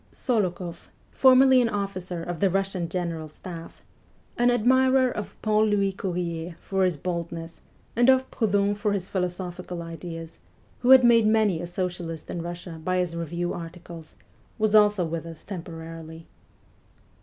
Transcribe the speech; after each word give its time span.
Sokoloff, 0.11 0.89
formerly 1.11 1.61
an 1.61 1.69
officer 1.69 2.23
of 2.23 2.39
the 2.39 2.49
Russian 2.49 2.89
general 2.89 3.27
staff, 3.27 3.83
an 4.35 4.49
admirer 4.49 5.11
of 5.11 5.39
Paul 5.43 5.67
Louis 5.67 5.91
Courier 5.91 6.55
for 6.59 6.83
his 6.85 6.97
boldness 6.97 7.61
and 7.95 8.09
of 8.09 8.31
Proudhon 8.31 8.73
for 8.73 8.93
his 8.93 9.07
philosophical 9.07 9.83
ideas, 9.83 10.39
who 10.79 10.89
had 10.89 11.03
made 11.05 11.27
many 11.27 11.61
a 11.61 11.67
socialist 11.67 12.31
in 12.31 12.41
Russia 12.41 12.81
by 12.83 12.97
liis 12.97 13.15
review 13.15 13.53
articles, 13.53 14.15
was 14.57 14.73
also 14.73 15.05
with 15.05 15.27
us 15.27 15.43
temporarily. 15.43 16.25